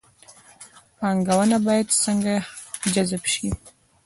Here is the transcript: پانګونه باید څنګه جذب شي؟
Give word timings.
پانګونه 0.97 1.57
باید 1.67 1.87
څنګه 2.03 2.33
جذب 2.93 3.23
شي؟ 3.33 3.47